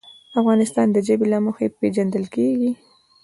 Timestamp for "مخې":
1.45-1.65